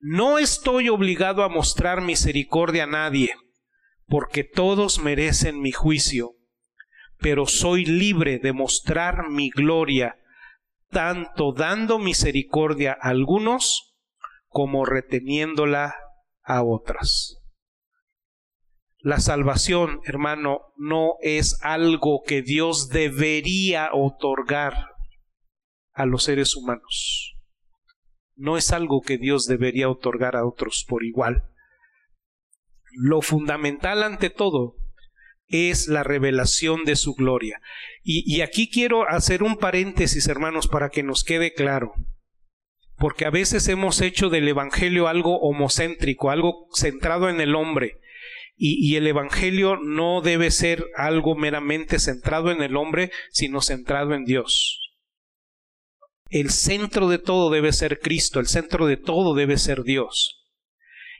[0.00, 3.32] No estoy obligado a mostrar misericordia a nadie,
[4.08, 6.32] porque todos merecen mi juicio,
[7.20, 10.18] pero soy libre de mostrar mi gloria,
[10.90, 13.94] tanto dando misericordia a algunos
[14.48, 15.94] como reteniéndola
[16.42, 17.37] a otras.
[19.00, 24.74] La salvación, hermano, no es algo que Dios debería otorgar
[25.92, 27.36] a los seres humanos.
[28.34, 31.44] No es algo que Dios debería otorgar a otros por igual.
[32.92, 34.74] Lo fundamental ante todo
[35.46, 37.60] es la revelación de su gloria.
[38.02, 41.92] Y, aquí quiero hacer un paréntesis, hermanos, para que nos quede claro.
[42.96, 48.00] Porque a veces hemos hecho del Evangelio algo homocéntrico, algo centrado en el hombre
[48.60, 54.24] y, el Evangelio no debe ser algo meramente centrado en el hombre, sino centrado en
[54.24, 54.96] Dios.
[56.28, 60.44] El centro de todo debe ser Cristo, el centro de todo debe ser Dios.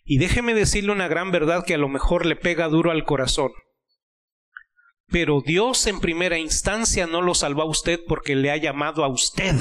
[0.05, 3.53] Y déjeme decirle una gran verdad que a lo mejor le pega duro al corazón.
[5.07, 9.09] Pero Dios en primera instancia no lo salvó a usted porque le ha llamado a
[9.09, 9.55] usted,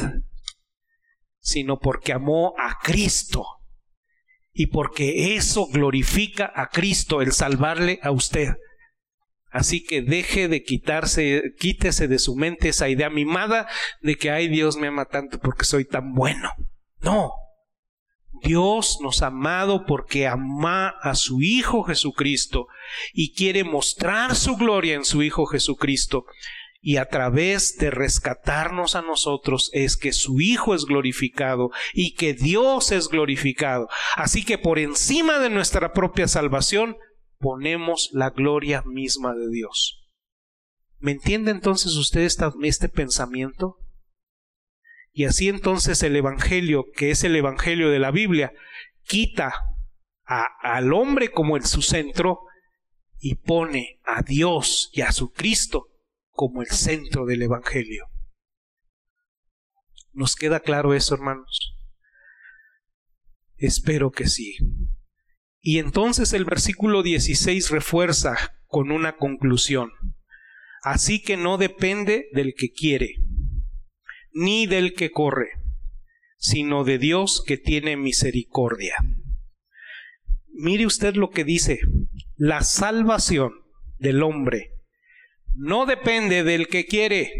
[1.39, 3.56] sino porque amó a Cristo
[4.57, 8.55] y porque eso glorifica a Cristo, el salvarle a usted.
[9.51, 13.67] Así que deje de quitarse, quítese de su mente esa idea mimada
[14.01, 16.49] de que, ay, Dios me ama tanto porque soy tan bueno.
[17.01, 17.31] No.
[18.41, 22.65] Dios nos ha amado porque ama a su Hijo Jesucristo
[23.13, 26.25] y quiere mostrar su gloria en su Hijo Jesucristo
[26.81, 32.33] y a través de rescatarnos a nosotros es que su Hijo es glorificado y que
[32.33, 33.89] Dios es glorificado.
[34.15, 36.97] Así que por encima de nuestra propia salvación
[37.39, 40.07] ponemos la gloria misma de Dios.
[40.99, 42.21] ¿Me entiende entonces usted
[42.63, 43.77] este pensamiento?
[45.11, 48.53] Y así entonces el Evangelio, que es el Evangelio de la Biblia,
[49.03, 49.53] quita
[50.25, 52.41] al hombre como en su centro
[53.19, 55.87] y pone a Dios y a su Cristo
[56.37, 58.05] como el centro del Evangelio.
[60.13, 61.75] ¿Nos queda claro eso, hermanos?
[63.55, 64.55] Espero que sí.
[65.61, 69.89] Y entonces el versículo 16 refuerza con una conclusión.
[70.83, 73.15] Así que no depende del que quiere,
[74.31, 75.49] ni del que corre,
[76.37, 78.95] sino de Dios que tiene misericordia.
[80.53, 81.79] Mire usted lo que dice,
[82.35, 83.53] la salvación
[83.97, 84.76] del hombre
[85.57, 87.31] no depende del que quiere,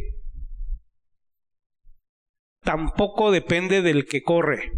[2.61, 4.71] tampoco depende del que corre.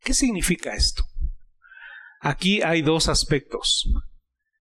[0.00, 1.04] ¿Qué significa esto?
[2.20, 3.92] Aquí hay dos aspectos.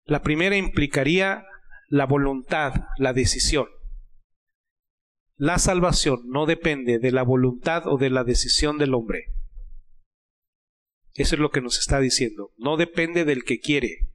[0.05, 1.45] La primera implicaría
[1.89, 3.69] la voluntad, la decisión.
[5.37, 9.27] La salvación no depende de la voluntad o de la decisión del hombre.
[11.13, 12.53] Eso es lo que nos está diciendo.
[12.57, 14.09] No depende del que quiere,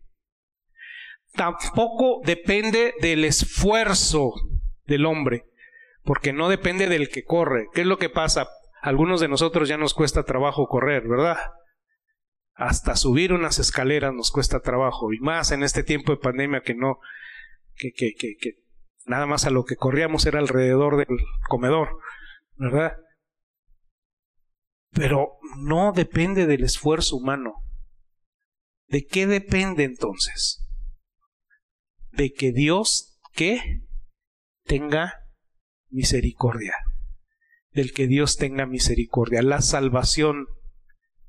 [1.39, 4.33] tampoco depende del esfuerzo
[4.85, 5.45] del hombre,
[6.03, 7.67] porque no depende del que corre.
[7.73, 8.49] ¿Qué es lo que pasa?
[8.81, 11.37] algunos de nosotros ya nos cuesta trabajo correr, ¿verdad?
[12.53, 16.75] Hasta subir unas escaleras nos cuesta trabajo, y más en este tiempo de pandemia que
[16.75, 16.99] no,
[17.75, 18.51] que, que, que, que
[19.05, 21.17] nada más a lo que corríamos era alrededor del
[21.47, 21.99] comedor,
[22.55, 22.97] ¿verdad?
[24.91, 27.53] Pero no depende del esfuerzo humano.
[28.87, 30.68] ¿De qué depende entonces?
[32.11, 33.83] De que Dios que
[34.65, 35.13] tenga
[35.89, 36.75] misericordia,
[37.71, 39.41] del que Dios tenga misericordia.
[39.41, 40.47] La salvación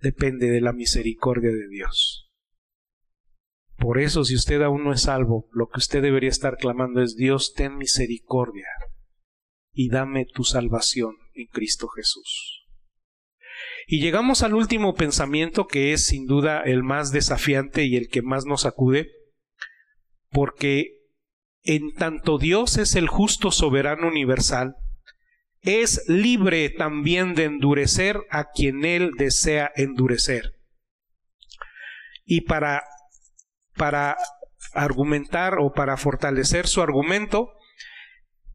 [0.00, 2.30] depende de la misericordia de Dios.
[3.76, 7.16] Por eso, si usted aún no es salvo, lo que usted debería estar clamando es
[7.16, 8.68] Dios, ten misericordia
[9.72, 12.66] y dame tu salvación en Cristo Jesús.
[13.86, 18.20] Y llegamos al último pensamiento que es sin duda el más desafiante y el que
[18.20, 19.10] más nos acude,
[20.30, 21.00] porque
[21.62, 24.76] en tanto Dios es el justo soberano universal,
[25.62, 30.54] es libre también de endurecer a quien Él desea endurecer.
[32.24, 32.82] Y para,
[33.76, 34.16] para
[34.72, 37.52] argumentar o para fortalecer su argumento,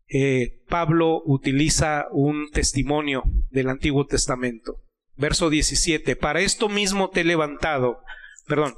[0.08, 4.82] eh, Pablo utiliza un testimonio del Antiguo Testamento.
[5.18, 8.02] Verso 17, para esto mismo te he levantado,
[8.48, 8.76] perdón,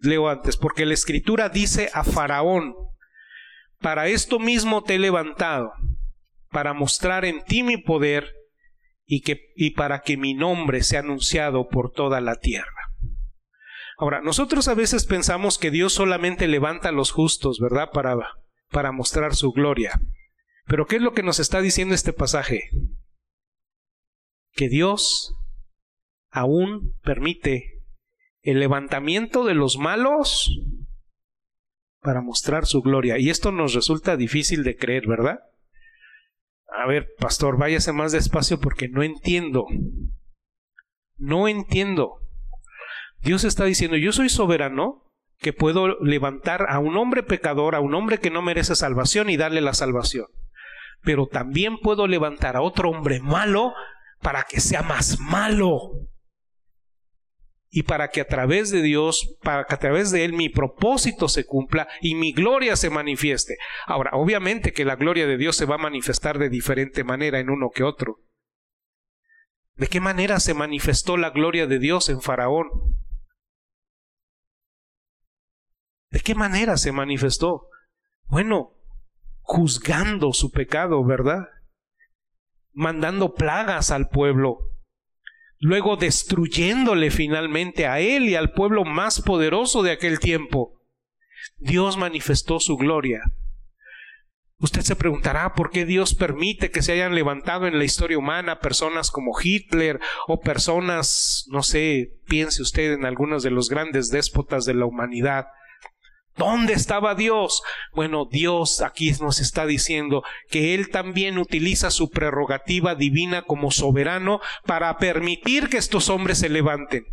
[0.00, 2.74] leo antes, porque la escritura dice a Faraón,
[3.80, 5.72] para esto mismo te he levantado,
[6.50, 8.34] para mostrar en ti mi poder
[9.04, 12.72] y, que, y para que mi nombre sea anunciado por toda la tierra.
[13.98, 17.90] Ahora, nosotros a veces pensamos que Dios solamente levanta a los justos, ¿verdad?
[17.92, 18.16] Para,
[18.70, 20.00] para mostrar su gloria.
[20.66, 22.70] Pero ¿qué es lo que nos está diciendo este pasaje?
[24.52, 25.34] Que Dios
[26.30, 27.77] aún permite
[28.50, 30.58] el levantamiento de los malos
[32.00, 33.18] para mostrar su gloria.
[33.18, 35.40] Y esto nos resulta difícil de creer, ¿verdad?
[36.68, 39.66] A ver, pastor, váyase más despacio porque no entiendo.
[41.18, 42.20] No entiendo.
[43.20, 45.04] Dios está diciendo, yo soy soberano
[45.38, 49.36] que puedo levantar a un hombre pecador, a un hombre que no merece salvación y
[49.36, 50.26] darle la salvación.
[51.02, 53.74] Pero también puedo levantar a otro hombre malo
[54.22, 56.08] para que sea más malo
[57.70, 61.28] y para que a través de Dios, para que a través de Él mi propósito
[61.28, 63.58] se cumpla y mi gloria se manifieste.
[63.86, 67.50] Ahora, obviamente que la gloria de Dios se va a manifestar de diferente manera en
[67.50, 68.20] uno que otro.
[69.74, 72.68] ¿De qué manera se manifestó la gloria de Dios en Faraón?
[76.10, 77.68] ¿De qué manera se manifestó?
[78.24, 78.74] Bueno,
[79.40, 81.48] juzgando su pecado, ¿verdad?
[82.72, 84.58] Mandando plagas al pueblo,
[85.58, 90.80] luego destruyéndole finalmente a él y al pueblo más poderoso de aquel tiempo.
[91.58, 93.20] Dios manifestó su gloria.
[94.60, 98.58] Usted se preguntará por qué Dios permite que se hayan levantado en la historia humana
[98.58, 104.64] personas como Hitler o personas, no sé, piense usted en algunos de los grandes déspotas
[104.64, 105.46] de la humanidad.
[106.38, 107.62] ¿Dónde estaba Dios?
[107.92, 114.40] Bueno, Dios aquí nos está diciendo que Él también utiliza su prerrogativa divina como soberano
[114.64, 117.04] para permitir que estos hombres se levanten.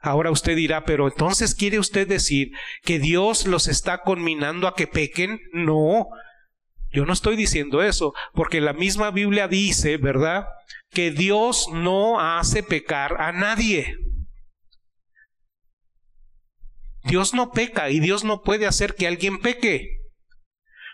[0.00, 2.50] Ahora usted dirá, pero entonces quiere usted decir
[2.82, 5.40] que Dios los está conminando a que pequen?
[5.52, 6.08] No,
[6.92, 10.46] yo no estoy diciendo eso, porque la misma Biblia dice, ¿verdad?
[10.90, 13.96] Que Dios no hace pecar a nadie.
[17.04, 19.98] Dios no peca y Dios no puede hacer que alguien peque.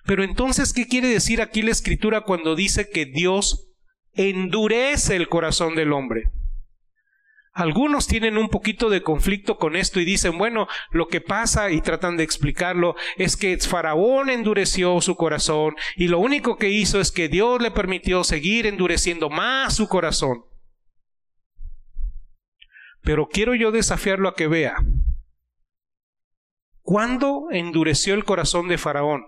[0.04, 3.70] Pero entonces, ¿qué quiere decir aquí la escritura cuando dice que Dios
[4.14, 6.30] endurece el corazón del hombre?
[7.52, 11.80] Algunos tienen un poquito de conflicto con esto y dicen, bueno, lo que pasa y
[11.80, 17.10] tratan de explicarlo es que Faraón endureció su corazón y lo único que hizo es
[17.10, 20.44] que Dios le permitió seguir endureciendo más su corazón.
[23.02, 24.76] Pero quiero yo desafiarlo a que vea
[26.88, 29.26] ¿Cuándo endureció el corazón de Faraón?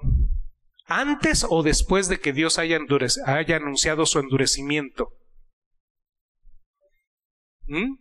[0.87, 2.79] ¿Antes o después de que Dios haya,
[3.55, 5.11] anunciado su endurecimiento?
[7.67, 7.97] ¿Mm?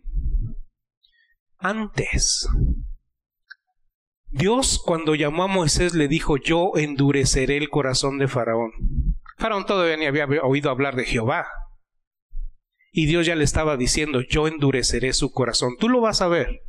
[1.58, 2.48] Antes.
[4.30, 8.72] Dios cuando llamó a Moisés le dijo, yo endureceré el corazón de Faraón.
[9.36, 11.48] Faraón todavía ni había oído hablar de Jehová.
[12.92, 15.76] Y Dios ya le estaba diciendo, yo endureceré su corazón.
[15.78, 16.62] Tú lo vas a ver.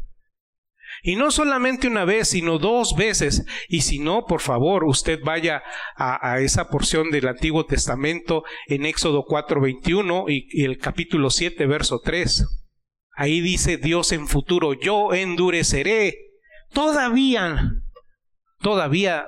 [1.03, 3.45] Y no solamente una vez, sino dos veces.
[3.67, 5.63] Y si no, por favor, usted vaya
[5.95, 12.01] a, esa porción del Antiguo Testamento en Éxodo 4:21 y, y el capítulo 7, verso
[12.03, 12.45] 3.
[13.15, 16.15] Ahí dice Dios en futuro, yo endureceré.
[16.71, 17.71] Todavía,
[18.59, 19.27] todavía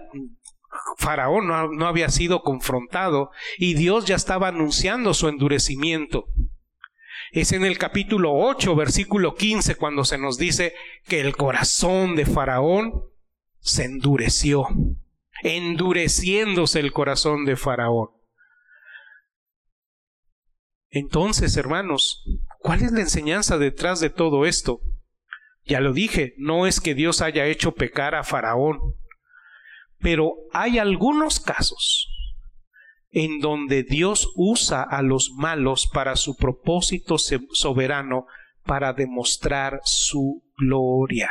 [0.98, 6.26] Faraón no, no, había sido confrontado y Dios ya estaba anunciando su endurecimiento.
[7.34, 10.76] Es en el capítulo 8, versículo 15, cuando se nos dice
[11.08, 13.06] que el corazón de Faraón
[13.60, 14.68] se endureció,
[15.42, 18.10] endureciéndose el corazón de Faraón.
[20.92, 22.24] Entonces, hermanos,
[22.60, 24.82] ¿cuál es la enseñanza detrás de todo esto?
[25.66, 28.80] Ya lo dije, no es que Dios haya hecho pecar a Faraón,
[29.98, 32.13] pero hay algunos casos
[33.14, 38.26] en donde Dios usa a los malos para su propósito soberano,
[38.66, 41.30] para demostrar su gloria.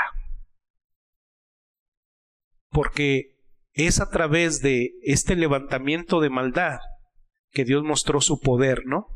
[2.71, 3.37] Porque
[3.73, 6.79] es a través de este levantamiento de maldad
[7.51, 9.09] que Dios mostró su poder, ¿no?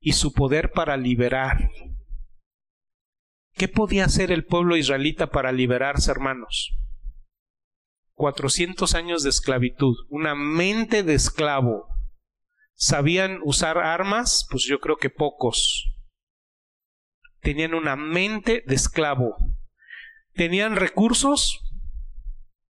[0.00, 1.68] Y su poder para liberar.
[3.54, 6.78] ¿Qué podía hacer el pueblo israelita para liberarse, hermanos?
[8.18, 11.86] 400 años de esclavitud, una mente de esclavo.
[12.74, 14.46] ¿Sabían usar armas?
[14.50, 15.88] Pues yo creo que pocos.
[17.40, 19.36] Tenían una mente de esclavo.
[20.34, 21.60] ¿Tenían recursos?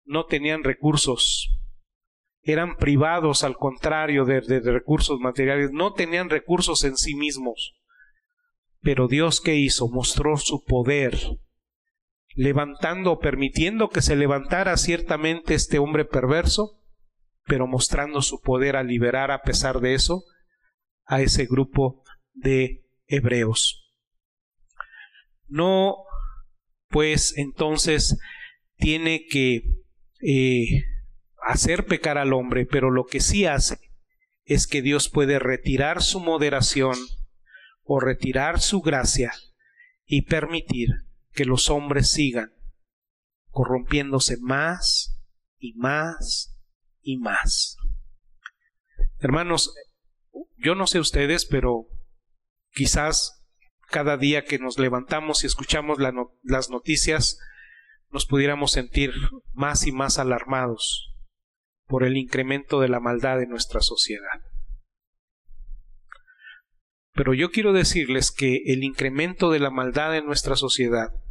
[0.05, 1.51] No tenían recursos.
[2.42, 5.72] Eran privados, al contrario, de, de recursos materiales.
[5.72, 7.74] No tenían recursos en sí mismos.
[8.80, 9.88] Pero Dios qué hizo?
[9.88, 11.18] Mostró su poder
[12.35, 16.80] levantando permitiendo que se levantara ciertamente este hombre perverso,
[17.45, 20.24] pero mostrando su poder a liberar a pesar de eso
[21.05, 23.93] a ese grupo de hebreos.
[25.47, 25.97] No,
[26.89, 28.18] pues entonces
[28.76, 29.62] tiene que
[30.22, 30.85] eh,
[31.47, 33.78] hacer pecar al hombre, pero lo que sí hace
[34.45, 36.97] es que Dios puede retirar su moderación
[37.82, 39.32] o retirar su gracia
[40.07, 41.05] y permitir
[41.35, 42.53] que los hombres sigan
[43.51, 45.20] corrompiéndose más
[45.59, 46.59] y más
[47.01, 47.76] y más.
[49.18, 49.74] Hermanos,
[50.57, 51.87] yo no sé ustedes, pero
[52.70, 53.45] quizás
[53.89, 55.99] cada día que nos levantamos y escuchamos
[56.43, 57.39] las noticias,
[58.11, 59.12] nos pudiéramos sentir
[59.53, 61.14] más y más alarmados
[61.87, 64.41] por el incremento de la maldad en nuestra sociedad.
[67.12, 71.24] Pero yo quiero decirles que el incremento de la maldad en nuestra sociedad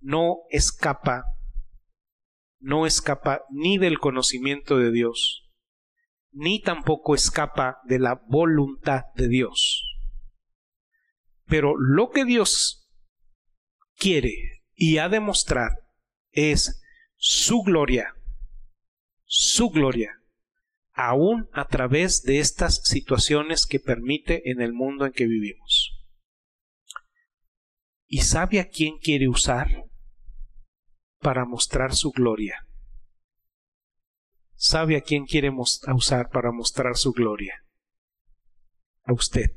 [0.00, 1.24] no escapa,
[2.58, 5.50] no escapa ni del conocimiento de Dios,
[6.32, 9.86] ni tampoco escapa de la voluntad de Dios.
[11.46, 12.88] Pero lo que Dios
[13.96, 15.72] quiere y ha de mostrar
[16.30, 16.80] es
[17.16, 18.14] su gloria,
[19.24, 20.20] su gloria
[20.92, 25.96] aún a través de estas situaciones que permite en el mundo en que vivimos.
[28.06, 29.89] ¿Y sabe a quién quiere usar
[31.20, 32.66] para mostrar su gloria?
[34.54, 37.64] ¿Sabe a quién quiere usar para mostrar su gloria?
[39.04, 39.56] A usted,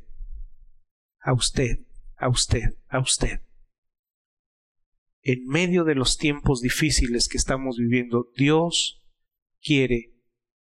[1.20, 1.80] a usted,
[2.18, 3.42] a usted, a usted.
[5.22, 9.02] En medio de los tiempos difíciles que estamos viviendo, Dios
[9.62, 10.14] quiere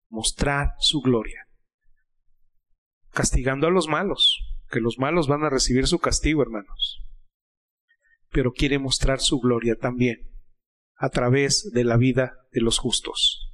[0.08, 1.48] mostrar su gloria.
[3.10, 4.40] Castigando a los malos,
[4.70, 7.04] que los malos van a recibir su castigo, hermanos.
[8.30, 10.31] Pero quiere mostrar su gloria también
[11.02, 13.52] a través de la vida de los justos.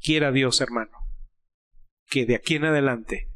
[0.00, 0.96] Quiera Dios, hermano,
[2.06, 3.28] que de aquí en adelante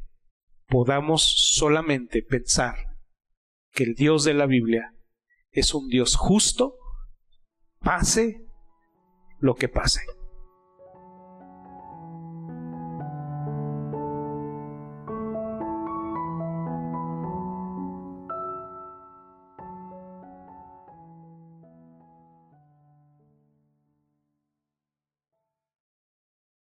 [0.65, 2.75] podamos solamente pensar
[3.71, 4.95] que el Dios de la Biblia
[5.51, 6.75] es un Dios justo,
[7.81, 8.47] pase
[9.37, 10.01] lo que pase.